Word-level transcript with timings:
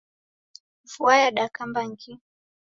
Vua 0.91 1.13
yadakamba 1.21 1.81
ngi! 1.89 2.13